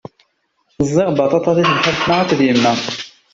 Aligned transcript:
Ẓẓiɣ 0.85 1.09
baṭaṭa 1.17 1.51
di 1.57 1.63
tebḥirt-nneɣ 1.65 2.17
akked 2.21 2.39
yemma. 2.45 2.73